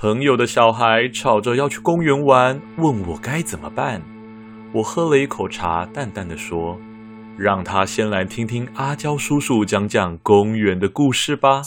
[0.00, 4.00] 朋友的小孩吵着要去公园玩，问我该怎么办。
[4.72, 6.80] 我喝了一口茶，淡淡的说
[7.36, 11.64] ：“让他先来听听阿娇叔叔讲讲公园的故事吧。”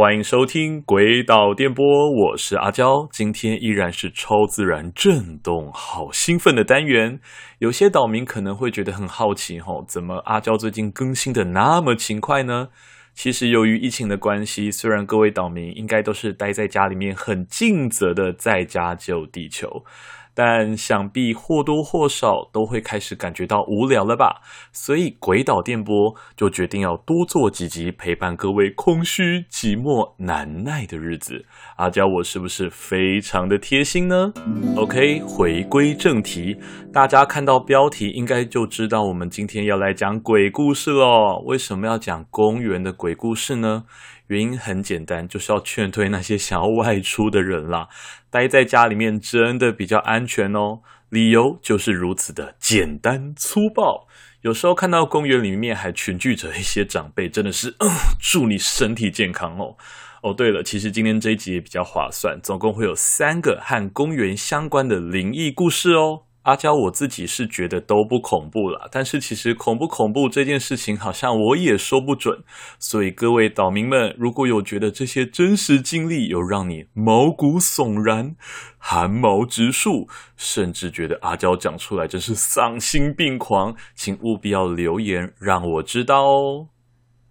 [0.00, 1.84] 欢迎收听《鬼岛电波》，
[2.30, 3.06] 我是阿娇。
[3.12, 7.20] 今天依然是超自然震动，好兴奋的单元。
[7.58, 12.68] 有些岛民可能会觉得很好奇，吼，怎么阿娇最近更新的那么勤快呢？
[13.12, 19.84] 其实由于疫情的关系，虽然各位岛民应该都是待在家里面，很尽责的在家救地球。
[20.34, 24.40] 但想必或多或少都会开始感觉到无聊了吧？
[24.72, 31.44] 所以鬼岛电波就决定要多做几集，陪伴各位空虚、寂寞、难耐的日子。
[31.76, 34.32] 阿娇，我是不是非常的贴心呢
[34.76, 36.56] ？OK，回归正题，
[36.92, 41.42] 大家看到标题应该就知道我们今天要来讲鬼故事喽。
[41.46, 43.84] 为什么要讲公园的鬼故事呢？
[44.30, 47.88] 原因很简单，就是要劝退那些想要外出的人啦。
[48.30, 50.82] 待在家里面真的比较安全哦。
[51.08, 54.06] 理由就是如此的简单粗暴。
[54.42, 57.88] 有时候看到公园里面还群聚着一些长辈，真的是，呃，
[58.20, 59.76] 祝你身体健康哦。
[60.22, 66.22] 哦，对了，其实今天这一集也比较划算，总共会有三个和公园相关的灵异故事哦。
[66.50, 72.42] 阿娇，我自己是觉得都不恐怖了，但是其实恐不恐怖这件事情，好像我也说不准。
[72.76, 78.34] 所以各位岛民们，如果有觉得这些真实经历有让你毛骨悚然、
[78.78, 86.66] 寒毛直竖，甚至觉得阿娇讲出来真是丧心病狂，请务必要留言让我知道哦。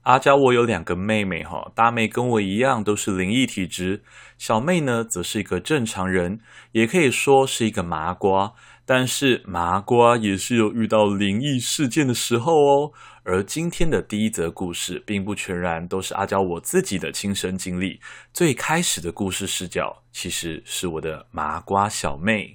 [0.03, 4.01] 阿娇，我有两个妹妹哈，大妹跟我一样都是灵异体质，
[4.37, 6.39] 小妹呢则是一个正常人，
[6.71, 8.53] 也可以说是一个麻瓜。
[8.91, 12.91] 但是麻瓜也是有遇到灵异事件的时候哦。
[13.23, 17.99] 而今天的第一则故事，并不全然都是阿娇我自己的亲身经历。
[18.33, 22.51] 最开始的故事视角，其实是我的麻瓜小妹。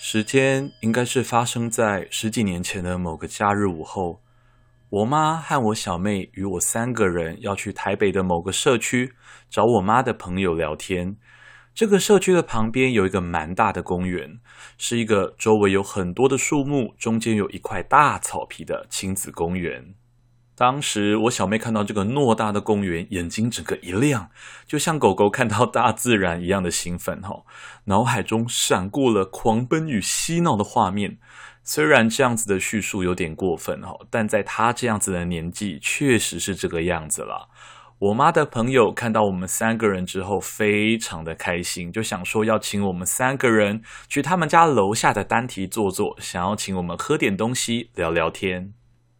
[0.00, 4.22] 时间应该是发生在十几年前的某个假日午后，
[4.88, 9.12] 我妈和我小妹与我三个人要去台北的某个社区
[9.50, 11.18] 找我妈的朋友聊天。
[11.76, 14.40] 这个社区的旁边有一个蛮大的公园，
[14.78, 19.94] 是一个周围有很多的树木，中间有一块大草皮的亲子公园。
[20.54, 24.30] 当时我小妹看到这个偌大的公园，眼睛整个一亮，
[24.66, 27.42] 就像狗狗看到大自然一样的兴奋哈，
[27.84, 31.18] 脑海中闪过了狂奔与嬉闹的画面。
[31.62, 37.50] 虽然这样子的叙述有点过分哈，但在她这样子的年纪，确实是这个样子了。
[37.98, 48.74] 我妈的朋友看到我们三个人之后，非常的开心，就想说要请我们三个人去他们家楼下的单体坐坐，想要请我们喝点东西，聊聊天。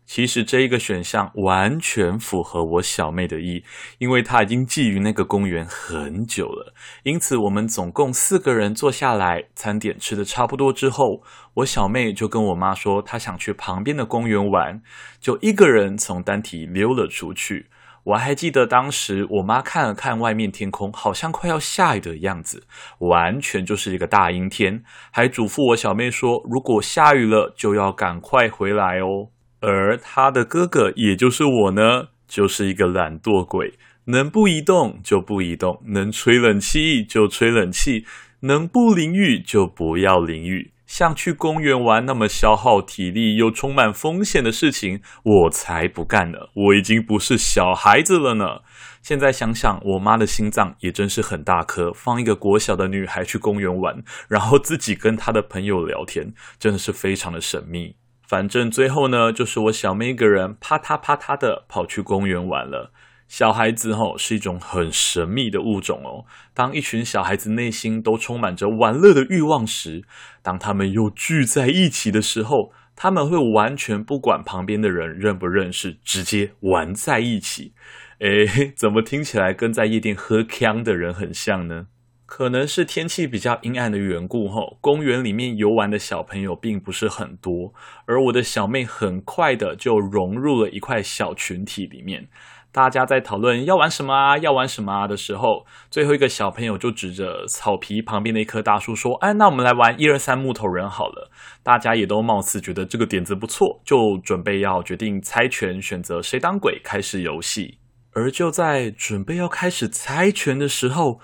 [0.04, 3.64] 其实这一个选项完全符合我小妹的意，
[3.96, 6.74] 因为她已经觊觎那个公园很久了。
[7.02, 11.22] 因此，我们总共四个人坐下来，餐点吃的差不多之后，
[11.54, 14.82] 我小妹就跟我妈说，她想去旁边的公园玩，
[15.18, 17.68] 就一个人从单体溜了出去。
[18.06, 22.62] 我还记得当时我妈看了看外面天空，好像快要下雨的样子，
[23.00, 29.30] 完全就是一个大阴天，还嘱咐我小妹说，如果下雨了就要赶快回来哦。
[29.60, 33.74] 而她的哥哥，也就是我呢，就是一个懒惰鬼，
[34.04, 38.04] 能不移动就不移动，能吹冷气就吹冷气，
[38.42, 40.70] 能不淋雨就不要淋雨。
[40.86, 46.38] 像去公园玩那么消耗体力又充满风险的事情，我才不干呢！
[46.54, 48.60] 我已经不是小孩子了呢。
[49.02, 57.96] 现在想想，我妈的心脏也真是很大颗，放一个国小的女孩去公园玩，然后自己跟她的朋友聊天，真的是非常的神秘。
[58.26, 62.92] 反正最后呢，就是我小妹一个人啪嗒啪嗒的跑去公园玩了。
[63.28, 66.24] 小孩子吼是一种很神秘的物种哦。
[66.54, 70.04] 当一群小孩子内心都充满着玩乐的欲望时，
[70.42, 77.72] 当他们又聚在一起的时候，他们会完全不管旁边的人认不认识，直接玩在一起。
[78.20, 81.88] 诶，怎么听起来跟在夜店喝锵的人很像呢？
[82.24, 87.72] 可能是天气比较阴暗的缘故吼，公园里面游玩的小朋友并不是很多，
[88.06, 92.28] 而我的小妹很快的就融入了一块小群体里面。
[92.76, 101.30] 大家在讨论要玩什么啊，要玩什么啊的时候，最后一个小朋友就指着草皮旁边的一棵大树说：“哎，那我们来玩一二三木头人好了。”
[101.64, 107.78] 大家也都貌似觉得这个点子不错，就准备要决定猜拳，选择谁当鬼，开始游戏。
[108.12, 111.18] 而就在准备要开始猜拳的时候，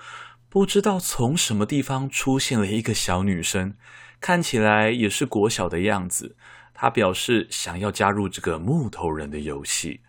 [0.49, 3.75] 不知道从什么地方出现了一个小女生。
[4.19, 6.35] 看起来也是国小的样子。
[6.73, 10.01] 她表示想要加入这个木头人的游戏。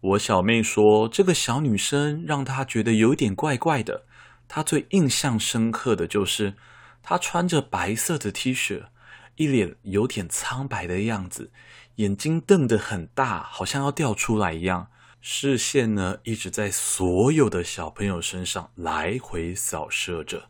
[0.00, 4.04] 我小妹说，这个小女生让她觉得有点怪怪的。
[4.48, 6.54] 她最印象深刻的就是
[7.02, 8.84] 她穿着白色的 T 恤，
[9.36, 11.52] 一脸有点苍白的样子，
[11.96, 14.88] 眼睛瞪得很大，好像要掉出来一样。
[15.20, 20.48] 视线呢，一直在所有的小朋友身上来回扫射着，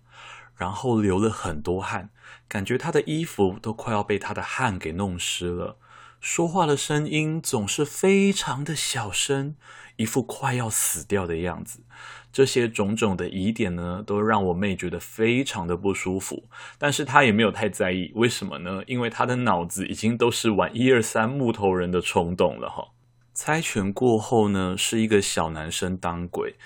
[0.54, 2.10] 然后流了很多汗，
[2.46, 5.76] 感觉她的衣服都快要被她的汗给弄湿了。
[6.20, 9.56] 说话的声音总是非常的小声，
[9.96, 11.80] 一副快要死掉的样子。
[12.30, 16.44] 这些种种的疑点呢，都让我妹觉得非常的不舒服。
[16.76, 18.82] 但是她也没有太在意，为什么呢？
[18.86, 22.88] 因为她的脑子已经都是玩一二三木头人的冲动了哈。
[23.32, 26.56] 猜拳过后呢，是一个小男生当鬼。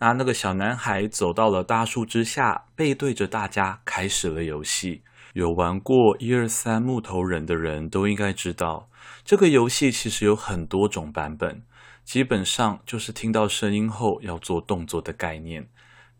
[0.00, 5.02] 那那个小男孩走到了大树之下，背对着大家开始了游戏。
[5.34, 8.88] 有玩过一二三木头人的人都应该知道，
[9.24, 11.62] 这个游戏其实有很多种版本。
[12.04, 15.68] 基本上就是听到声音后要做动作的概念。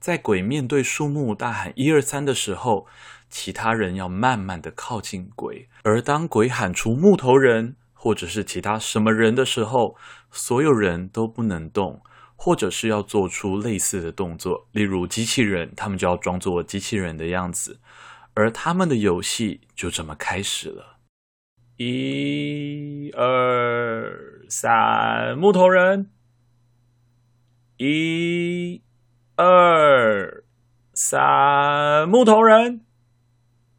[0.00, 2.88] 在鬼面对树木大喊一二三的时候，
[3.30, 5.68] 其他人要慢慢的靠近鬼。
[5.84, 9.96] 而当鬼喊出木头人，或者是其他什么人的时候，
[10.32, 12.02] 所有人都不能动，
[12.34, 17.78] 或者是要做出类似的动作，例如机器人，他们就要装作机器人的样子，
[18.34, 20.98] 而他们的游戏就这么开始了。
[21.76, 26.10] 一二三，木头人。
[27.76, 28.82] 一
[29.36, 30.44] 二
[30.92, 32.84] 三，木头人。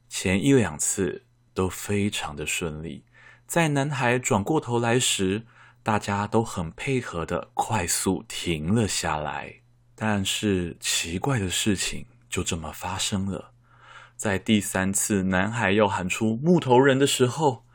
[0.10, 3.06] 前一两次都非常的顺利。
[3.48, 5.46] 在男孩转过头来时，
[5.84, 9.62] 大家都很配合的快速停了下来。
[9.96, 13.54] 但是奇怪的事情就这么发生了，
[14.16, 17.66] 在第三次男孩要喊出木头人的时候，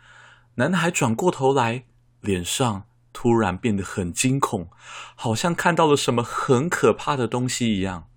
[0.54, 1.84] 男孩转过头来，
[2.20, 4.70] 脸上突然变得很惊恐，
[5.14, 8.08] 好像看到了什么很可怕的东西一样。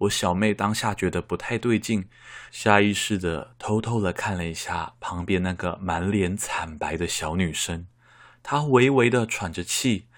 [0.00, 2.08] 我小妹当下觉得不太对劲，
[2.50, 7.86] 下意识的偷偷的看了一下旁边那个满脸惨白的小女生，
[8.42, 10.08] 她微微的喘着气，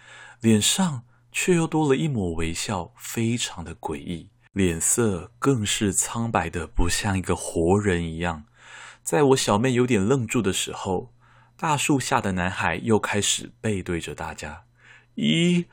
[0.41, 8.43] 脸上却又多了一抹微笑，非常的诡异，脸色更是苍白的不像一个活人一样。
[9.05, 11.15] 在我小妹有点愣住的时候，
[11.57, 14.65] 大树下的男孩又开始背对着大家，
[15.15, 15.67] 一、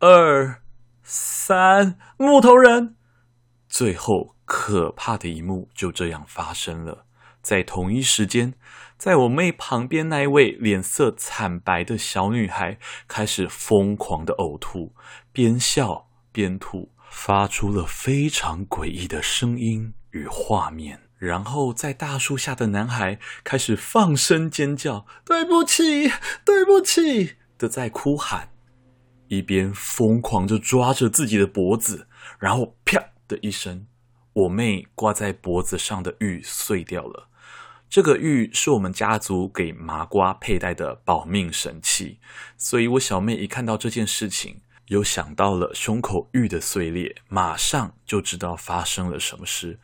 [0.00, 0.60] 二、
[1.04, 2.96] 三，木头人。
[3.68, 7.06] 最后，可怕的一幕就这样发生了。
[7.40, 8.54] 在同一时间，
[8.98, 14.96] 在我妹旁边那一位脸色惨白的小女孩开始疯狂的呕吐，
[15.30, 21.00] 边笑边吐，发出了非常诡异的声音与画面。
[21.18, 26.12] 然后，在大树下的男孩开始放声尖叫：“对不起，
[26.44, 28.50] 对不起”的在哭喊，
[29.28, 32.08] 一边疯狂地抓着自己的脖子，
[32.38, 33.02] 然后啪。
[33.28, 33.88] 的一声，
[34.32, 37.28] 我妹挂在脖子上的玉碎掉了。
[37.90, 42.20] 这个玉是我们家族给麻瓜佩戴的保命神器，
[42.56, 49.78] 所以我小妹一看到这件事情，又想到了胸口玉的碎裂，马上就知道发生了什么事。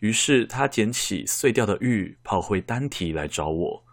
[0.00, 3.84] 于是他捡起碎掉的玉，跑回单体来找我。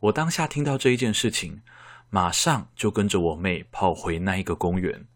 [0.00, 1.62] 我当下听到这一件事情，
[2.10, 5.06] 马上就跟着我妹跑回那一个公园。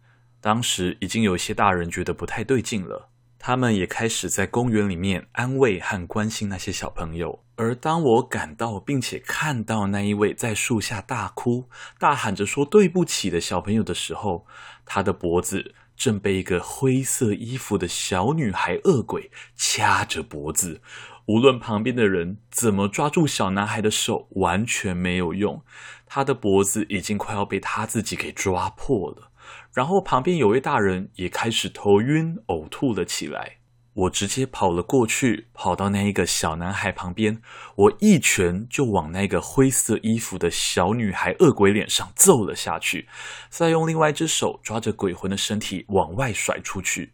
[0.40, 3.08] 当时已经有一些大人觉得不太对劲了。
[3.38, 7.44] 他们也开始在公园里面安慰和关心那些小朋友。
[7.62, 14.44] 而当我赶到并且看到那一位在树下大哭、大喊着说对不起的小朋友的时候，
[14.84, 20.82] 他的脖子正被一个灰色衣服的小女孩恶鬼掐着脖子。
[21.26, 25.62] 无论旁边的人怎么抓住小男孩的手，完全没有用。
[26.04, 29.30] 他的脖子已经快要被他自己给抓破了。
[29.72, 33.58] 然后旁边有位大人也开始头晕呕吐了起来，
[33.94, 37.42] 我直接跑了过去，跑到那一个小男孩旁边，
[37.76, 43.06] 我一拳就往那个灰色衣服的小女孩恶鬼脸上揍了下去，
[43.50, 47.12] 再用另外一只手抓着鬼魂的身体往外甩出去，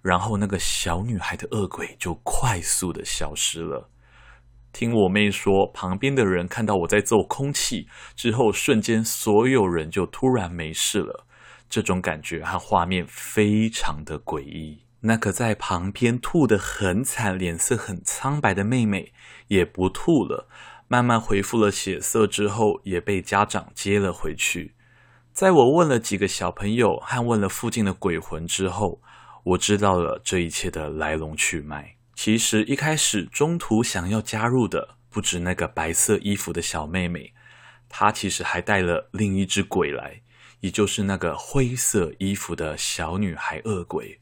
[0.00, 3.90] 然后那个小女孩的恶鬼就快速的消失了。
[4.72, 11.26] 听我妹说，旁边的人看到我在揍空气之后，瞬间所有人就突然没事了。
[11.68, 14.83] 这种感觉和画面非常的诡异。
[15.06, 19.12] 那个在旁边吐得很惨、脸色很苍白的妹妹
[19.48, 20.48] 也不吐了，
[20.88, 24.74] 慢慢恢复了血色之后，也被家长接了回去。
[25.30, 29.02] 在我问了几个小朋友和问了附近的鬼魂之后，
[29.42, 31.96] 我知道了这一切的来龙去脉。
[32.14, 37.34] 其实一开始中途想要加入的不止那个白色衣服的小妹妹，
[37.90, 40.22] 她其实还带了另一只鬼来，
[40.60, 44.18] 也就是那个灰色衣服的小女孩恶鬼，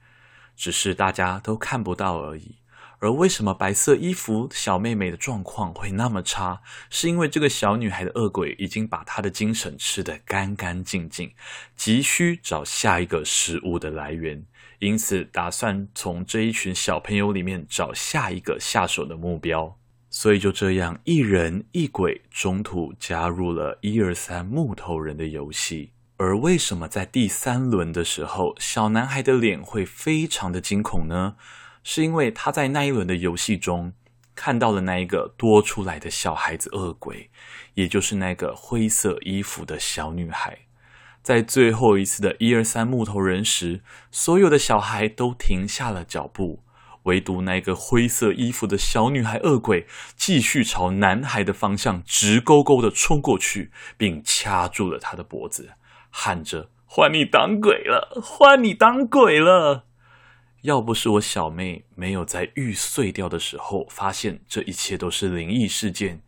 [0.57, 2.57] 只是大家都看不到而已。
[2.99, 6.63] 而为什么白色衣服小妹妹的状况会那么差？
[6.89, 11.35] 是因为这个小女孩的恶鬼已经把她的精神吃得干干净净，
[11.75, 14.47] 急需找下一个食物的来源，
[14.79, 19.77] 因此打算从这一群小朋友里面找下一个下手的目标。
[20.09, 25.91] 所以就这样，一人一鬼中途加入了一二三木头人的游戏。
[26.19, 31.37] 而为什么在第三轮的时候，小男孩的脸会非常的惊恐呢？
[31.83, 33.93] 是因为他在那一轮的游戏中
[34.37, 37.29] 看到了那一个多出来的小孩子恶鬼，
[37.75, 40.59] 也就是那个灰色衣服的小女孩。
[41.23, 46.63] 在最后一次的一二三木头人时，所有的小孩都停下了脚步，
[47.05, 55.71] 唯独那个灰色衣服的小女孩恶鬼继续朝男孩的方向直勾勾的冲过去，并掐住了他的脖子，
[56.15, 59.87] 喊着：“换你当鬼了，换你当鬼了。”
[60.63, 66.23] 要不是我小妹没有在玉碎掉的时候发现这一切都是灵异事件，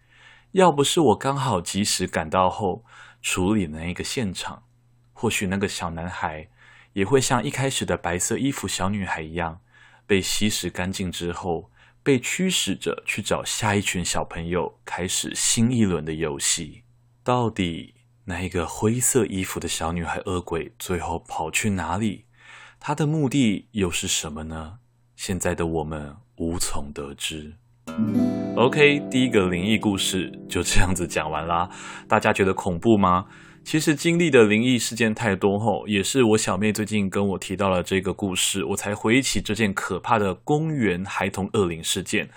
[0.50, 2.84] 要不是我刚好及时赶到后
[3.22, 4.64] 处理那一个现场，
[5.12, 6.48] 或许那个小男孩
[6.94, 9.60] 也会像一开始的白色衣服小女孩一样，
[10.04, 11.70] 被吸食干净之后，
[12.02, 16.82] 被驱使着去找下一群小朋友，开始新一轮的游戏。
[17.22, 17.94] 到底
[18.26, 22.24] 那一个灰色衣服的小女孩恶鬼最后跑去哪里？
[22.80, 24.78] 她的目的又是什么呢？
[25.14, 27.54] 现在的我们无从得知。
[28.56, 31.68] OK，第一个灵异故事就这样子讲完啦。
[32.08, 33.26] 大家觉得恐怖吗？
[33.62, 42.30] 其实经历的灵异事件太多后，也是我小妹最近跟我提到了这个故事，我才回忆起这件可怕的公园孩童恶灵事件。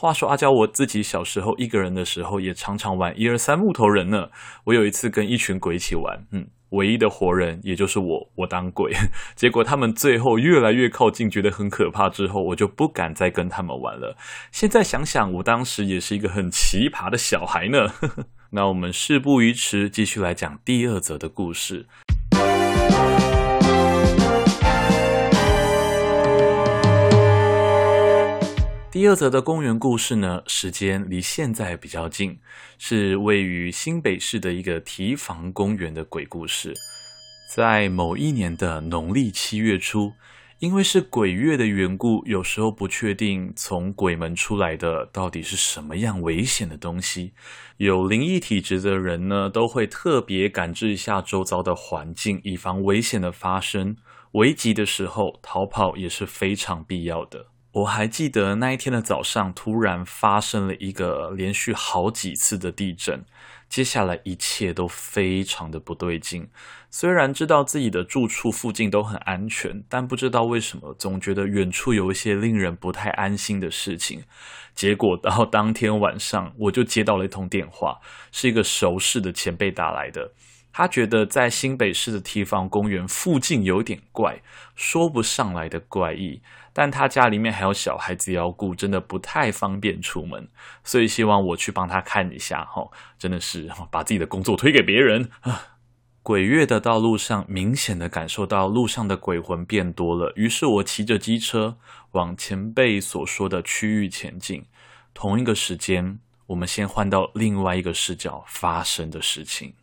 [0.00, 4.28] 话说阿娇，我自己小时候一个人的时候，也常常玩一二三木头人呢。
[4.66, 6.46] 我有一次跟一群鬼一起玩，嗯。
[6.70, 8.92] 唯一的活人，也就是我，我当鬼。
[9.34, 12.08] 结果他们最后越来越靠近，觉得很可怕。
[12.08, 14.16] 之后我就不敢再跟他们玩了。
[14.52, 17.90] 现在想想，我当时也是一个很奇葩的小孩呢。
[18.52, 21.86] 那我们事不宜迟，继续来讲第二则的故事。
[28.98, 32.40] 第二则的公园故事呢，时间离现在比较近，
[32.78, 36.74] 是位于新北市的一个堤防公园的鬼故事。
[37.54, 40.14] 在某一年的农历七月初，
[40.58, 47.34] 因为是鬼月的缘故，有时候不确定从鬼门出来的到底是什么样危险的东西。
[47.76, 53.96] 有灵异体质的人呢，都会特别感知一下周遭的环境，以防危险的发生。
[54.32, 57.46] 危急的时候，逃跑也是非常必要的。
[57.78, 63.24] 我还记得那一天的早上，突然发生了一个连续好几次的地震，
[63.68, 66.48] 接下来一切都非常的不对劲。
[66.90, 74.24] 虽然知道自己的住处附近都很安全，但不知道为什么总觉得远处有一些令人不太安心的事情。
[74.74, 78.00] 结果到当天晚上，我就接到了一通电话，
[78.32, 80.32] 是一个熟识的前辈打来的。
[80.78, 84.40] 他觉得在新北市的堤防公园附近有点怪，
[84.76, 86.40] 说不上来的怪异。
[86.72, 90.48] 但他家里面还有小孩子要顾，真的不太方便出门，
[90.84, 92.64] 所以希望我去帮他看一下。
[92.66, 95.78] 哈，真的是 把自己的工作推给别人啊！
[96.22, 100.32] 鬼月的道路上，明显的感受到路上的鬼魂变多了。
[100.36, 101.76] 于是我骑着机车
[102.12, 104.64] 往前辈所说的区域前进。
[105.12, 109.74] 同一个时间，我们先换到另外一个视角发生的事情。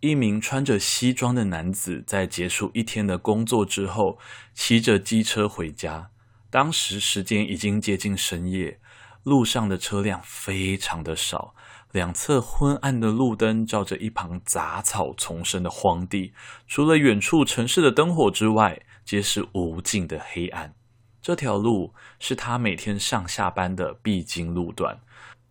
[0.00, 4.18] 一名穿着西装的男子在结束一天的工作之后，
[4.54, 6.10] 骑着机车回家。
[6.50, 8.78] 当时时间已经接近深夜，
[9.24, 11.52] 路上的车辆非常的少，
[11.90, 16.32] 两侧昏暗的路灯照着一旁杂草丛生的荒地，
[16.68, 20.74] 除了远处城市的灯火之外，皆是无尽的黑暗。
[21.20, 25.00] 这条路是他每天上下班的必经路段，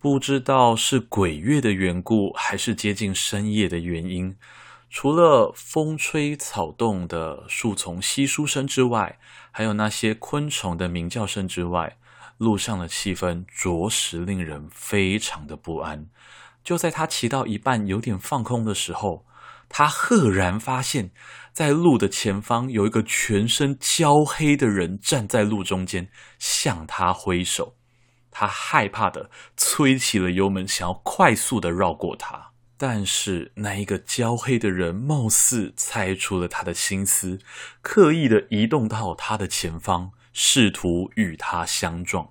[0.00, 4.36] 不知道是鬼月的缘故，还是接近深夜的原因。
[4.88, 9.18] 除了风吹草动的树丛稀疏声之外，
[9.50, 11.96] 还有那些昆虫的鸣叫声之外，
[12.36, 16.06] 路上的气氛着实令人非常的不安。
[16.62, 19.26] 就在他骑到一半有点放空的时候，
[19.68, 21.10] 他赫然发现，
[21.52, 27.74] 在路的前方有一个全身焦黑的人站在路中间，向他挥手。
[28.40, 32.52] 他害怕的催起了油门，想要快速的绕过他。
[32.76, 37.40] 但是那一个焦黑的人貌似猜出了他的心思，
[37.82, 42.30] 刻意的移动到他的前方，试图与他相撞。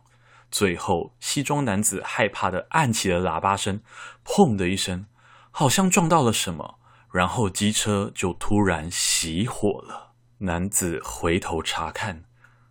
[0.50, 3.82] 最后，西装男子害怕的按起了喇叭声，
[4.24, 5.08] 砰的一声，
[5.52, 6.80] 好像撞到了什么，
[7.12, 10.14] 然后机车就突然熄火了。
[10.38, 12.24] 男子回头查看，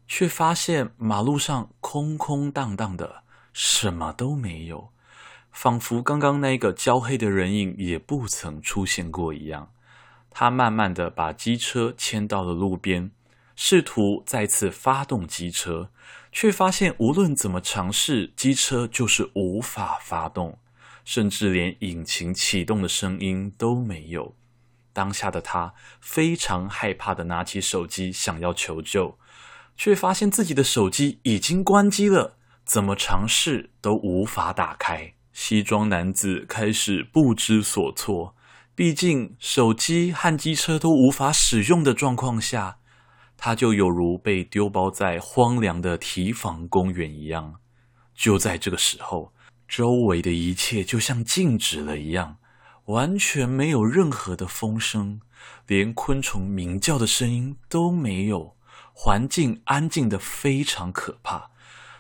[0.09, 3.25] 却发现马路上空空荡荡的，
[3.59, 4.91] 什么都没有，
[5.51, 9.73] 仿佛刚刚那个焦黑的人影也不曾出现过一样。
[10.29, 13.11] 他慢慢的把机车牵到了路边，
[13.55, 15.89] 试图再次发动机车，
[16.31, 20.59] 却发现无论怎么尝试，机车就是无法发动，
[21.07, 24.37] 甚至连引擎启动的声音都没有。
[24.93, 29.19] 当下的他非常害怕的拿起手机想要求救，
[29.79, 32.37] 却发现自己的手机已经关机了，
[32.67, 35.15] 怎么尝试都无法打开。
[35.33, 38.35] 西装男子开始不知所措。
[38.75, 42.79] 毕竟，手机和机车都无法使用的状况下，
[43.37, 47.55] 他就有如被丢包在荒凉的堤防公园一样。
[48.15, 49.33] 就在这个时候，
[49.69, 52.37] 周围的一切就像静止了一样，
[52.87, 55.21] 完全没有任何的风声，
[55.67, 58.57] 连昆虫鸣叫的声音都没有，
[58.93, 61.51] 环境安静的非常可怕，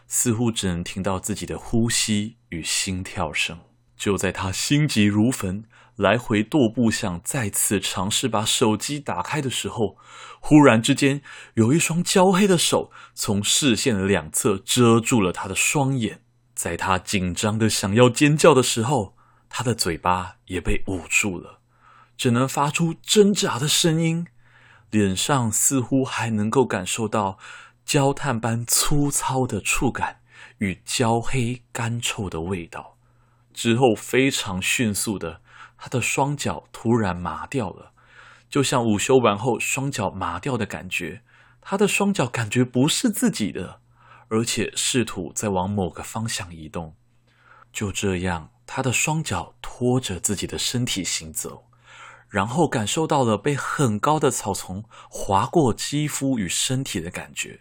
[0.06, 3.58] 似乎只能听到自己的呼吸与心跳声。
[3.96, 5.64] 就在他心急如焚，
[5.96, 9.96] 来回踱步，想再次尝试把手机打开的时候，
[10.40, 11.22] 忽然之间，
[11.54, 16.20] 有一双焦黑的手从视线的两侧遮住了他的双眼。
[16.54, 19.16] 在他紧张的想要尖叫的时候，
[19.48, 21.60] 他的嘴巴也被捂住了，
[22.18, 24.26] 只能发出挣扎的声音。
[24.90, 27.38] 脸上似乎还能够感受到
[27.86, 30.20] 焦炭般粗糙的触感
[30.58, 32.98] 与焦黑干臭的味道。
[33.54, 35.40] 之后非常迅速的。
[35.78, 37.92] 他的双脚突然麻掉了，
[38.48, 41.22] 就像午休完后双脚麻掉的感觉。
[41.60, 43.80] 他的双脚感觉不是自己的，
[44.28, 46.96] 而且试图在往某个方向移动。
[47.72, 51.66] 就这样，他的双脚拖着自己的身体行走，
[52.28, 57.60] 然后感受到了被很高的草丛划过肌肤与身体的感觉。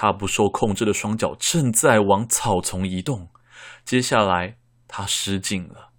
[0.00, 3.30] 他不受控制的双脚正在往草丛移动，
[3.84, 4.56] 接下来
[4.86, 5.90] 他失禁了。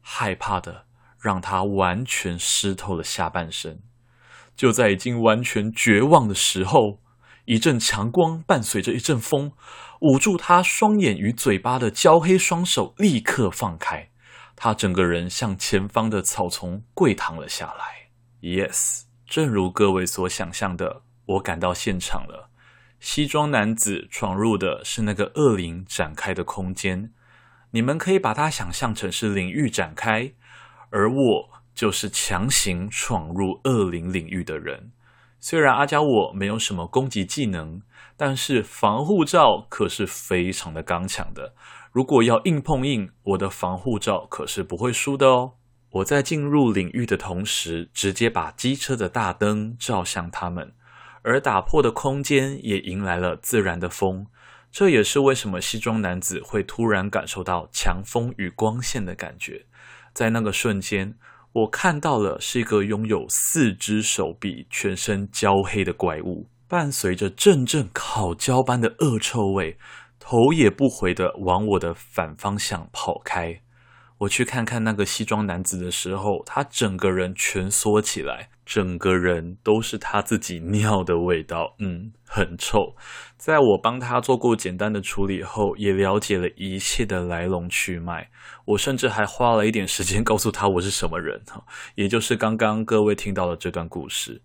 [0.00, 0.86] 害怕的
[1.20, 3.82] 让他完全湿透了下半身。
[4.56, 7.02] 就在已经完全绝望的时候，
[7.44, 9.52] 一阵强光伴随着一阵风，
[10.00, 14.08] 捂住他双眼与嘴巴的焦黑双手立刻放开，
[14.56, 18.08] 他整个人向前方的草丛跪躺了下来。
[18.40, 22.48] Yes，正如各位所想象的，我赶到现场了。
[23.02, 27.12] 西装男子闯入的是那个恶灵展开的空间。
[27.72, 30.32] 你们可以把它想象成是领域展开，
[30.90, 34.92] 而我就是强行闯入恶灵领域的人。
[35.40, 37.82] 虽然阿交我没有什么攻击技能，
[38.16, 41.56] 但是防护罩可是非常的刚强的。
[41.90, 45.54] 如果要硬碰硬，我的防护罩可是不会输的哦。
[45.90, 50.72] 我在进入领域的同时，直接把机车的大灯照向他们，
[51.22, 54.26] 而打破的空间也迎来了自然的风。
[54.70, 59.66] 这也是为什么西装男子会突然感受到强风与光线的感觉。
[60.14, 61.14] 在那个瞬间，
[61.52, 69.76] 我看到了是一个拥有四只手臂、全身焦黑的怪物，伴随着阵阵烤焦般的恶臭味，
[70.18, 73.60] 头也不回地往我的反方向跑开。
[74.20, 82.94] 我去看看那个西装男子的时候，他整个人蜷缩起来，整个人都是他自己尿的味道，嗯，很臭。
[83.36, 88.30] 在我帮他做过简单的处理后，也了解了一切的来龙去脉。
[88.64, 91.42] 我甚至还花了一点时间告诉他我是什么人，
[91.96, 94.40] 也就是刚刚各位听到的这段故事。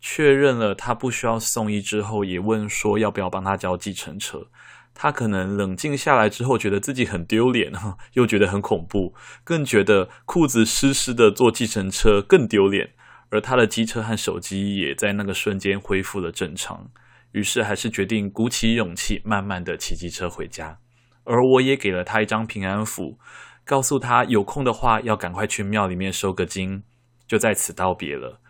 [0.00, 4.46] 确认了他不需要送医之后，也问说要不要帮他叫计程车。
[4.94, 7.72] 他可能冷静下来之后，觉得自己很丢脸，
[8.14, 12.94] 又觉得很恐怖，更觉得裤子湿湿的坐计程车更丢脸。
[13.30, 16.90] 而他的机车和手机也在那个瞬间恢复了正常，
[17.32, 20.78] 于是还是决定鼓起勇气，慢慢的骑机车回家。
[21.24, 23.18] 而我也给了他一张平安符，
[23.64, 26.82] 告诉他有空的话要赶快去庙里面收个经，
[27.26, 28.40] 就在此道别了。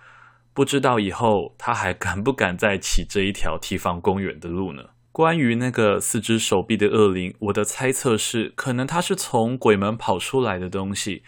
[0.54, 4.90] 不知道以后他还敢不敢再骑这一条堤防公园的路呢？
[5.10, 11.24] 关于那个四只手臂的恶灵，我的猜测是，可能它是从鬼门跑出来的东西，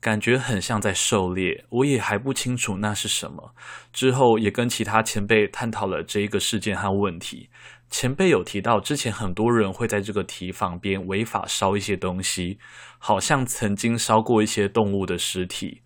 [0.00, 1.64] 感觉很像在狩猎。
[1.70, 3.54] 我也还不清楚那是什么。
[3.92, 7.48] 之后也跟其他前辈探讨了这一个事件和问题。
[7.90, 12.58] 前辈有提到，之前很多人会在这个提防边违法烧一些东西，
[12.98, 15.80] 好像曾经烧过一些动物的尸体。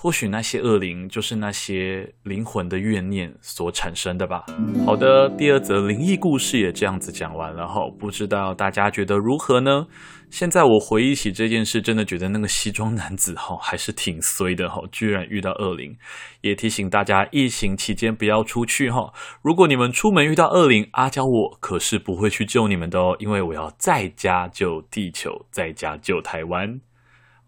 [0.00, 4.44] 或许那些恶灵就是那些灵魂的怨念所产生的吧。
[4.86, 9.88] 好的，第二则灵异故事也这样子讲完了哈，不知道大家觉得如何呢？
[10.30, 15.96] 现在我回忆起这件事，真的觉得那个西装男子哈还是挺衰的哈，居然遇到恶灵。
[16.42, 19.12] 也提醒大家，疫情期间不要出去哈。
[19.42, 26.78] 如果你们出门遇到恶灵，阿娇我可是不会去救你们的哦，因为我要在家救地球，在家救台湾。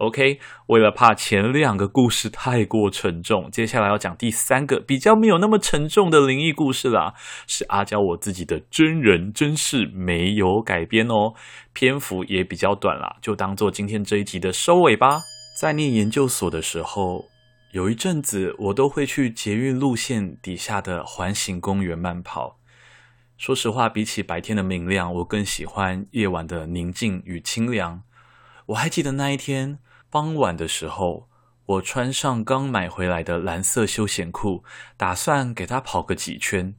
[0.01, 7.13] OK，为了怕前两个故事太过沉重，接下来要讲第三个比较没有那么沉重的灵异故事啦，
[7.47, 11.35] 是阿娇我自己的真人真事，没有改编哦，
[11.75, 15.21] 篇幅也比较短啦，就当做今天这一集的收尾吧。
[15.61, 17.27] 在念研究所的时候，
[17.73, 22.57] 有一阵子我都会去捷运路线底下的环形公园慢跑。
[23.37, 28.01] 说实话，比起白天的明亮，我更喜欢夜晚的宁静与清凉。
[28.69, 29.79] 我还记得那一天。
[30.11, 31.29] 傍晚的时候，
[31.67, 34.65] 我穿上刚买回来的蓝色休闲裤，
[34.97, 36.75] 打算给它跑个几圈。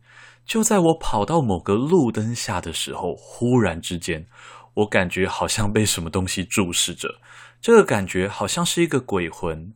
[0.46, 4.28] 就在我跑到某个路灯下的时候，忽然之间，
[4.74, 7.22] 我感觉好像被什么东西注视着。
[7.62, 9.74] 这个感觉好像是一个鬼魂，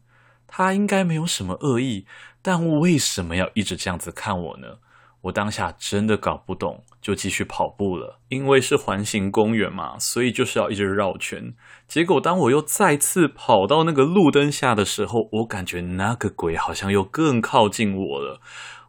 [0.48, 2.06] 它应该没有什么恶意，
[2.42, 4.80] 但为什么要一直这样子看我呢？
[5.22, 8.20] 我当下真的搞不懂，就继续跑步了。
[8.30, 11.54] 因为是环形公园嘛，所以就是要一直绕圈。
[11.88, 18.42] 结果当我又再次跑到那个路灯下的时候，我感觉那个鬼好像又更靠近我了。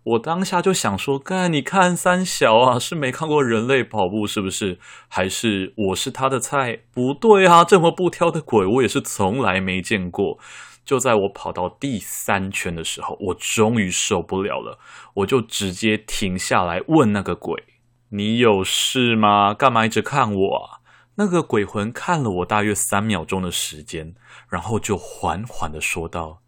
[0.05, 4.79] 我当下就想说：“干，你看三小啊，是没看过人类跑步是不是？
[5.09, 6.81] 还是我是他的菜？
[6.95, 10.39] 不对啊，这么不挑的鬼，我也是从来没见过。”
[10.87, 14.79] 就在我跑到第三圈的时候，我终于受不了了，
[15.15, 17.61] 我就直接停下来问那个鬼
[18.11, 19.53] ：“你有事吗？
[19.55, 20.81] 干嘛一直看我啊？”
[21.19, 24.15] 那个鬼魂看了我大约三秒钟的时间，
[24.51, 26.43] 然后就缓缓的说道：“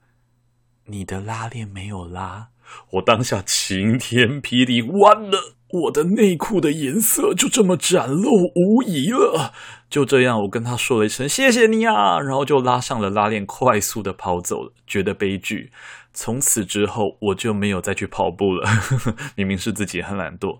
[0.87, 2.49] 你的拉链没有拉。”
[2.93, 5.55] 我当下晴天霹雳，完了！
[5.71, 9.55] 我的内裤的颜色就这么展露无遗了。
[9.89, 14.73] 就这样，我跟他说了一声谢谢你啊，然后就拉上了拉链，快速的跑走了。
[14.87, 15.73] 觉得悲剧。
[16.21, 18.69] 从此之后，我就没有再去跑步了。
[19.37, 20.59] 明明是自己很懒惰。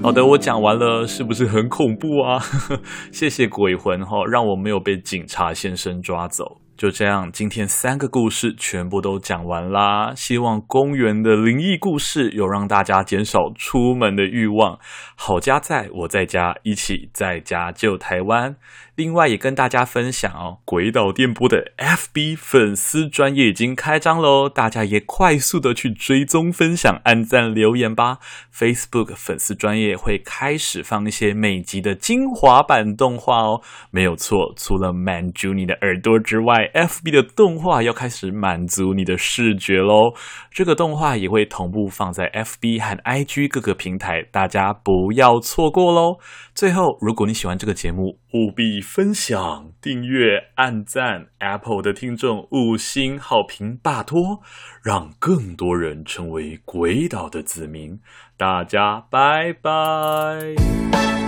[0.00, 2.38] 好的，我讲完了，是不是很恐怖啊？
[3.10, 6.60] 谢谢鬼魂哈，让我没有被警察先生抓走。
[6.76, 10.14] 就这样，今天三个故事全部都讲完啦。
[10.14, 14.78] 希望公园的灵异故事有让大家减少出门的欲望。
[15.16, 18.56] 好家在，我在家，一起在家救台湾。
[19.00, 28.18] 另外也跟大家分享哦，鬼岛电波的 FB 粉丝专业已经开张喽，大家也快速的去追踪、分享、按赞、留言吧。
[28.54, 40.12] Facebook 粉丝专业会开始放一些每集的精华版动画哦，没有错，除了满足你的耳朵之外，FB 的动画要开始满足你的视觉喽。
[40.50, 46.18] 这个动画也会同步放在 FB 和 IG 各个平台，大家不要错过喽。
[46.54, 51.28] 最后，如果你喜欢这个节目，务必分享、订阅、按赞。
[51.38, 54.42] Apple 的听众五星好评，拜托，
[54.82, 58.00] 让更多人成为鬼岛的子民。
[58.36, 61.19] 大家拜拜。